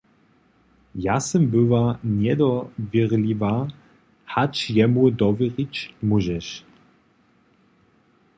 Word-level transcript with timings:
Ja 0.95 1.19
sym 1.27 1.47
była 1.47 1.97
njedowěrliwa, 2.19 3.53
hač 4.33 4.55
jemu 4.75 5.03
dowěrić 5.19 5.73
móžeše. 6.07 6.57